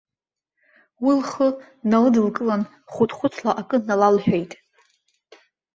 [1.03, 1.47] Уи лхы
[1.89, 2.61] налыдылкылан
[2.93, 4.51] хәыҭхәыҭла акы налалҳәеит.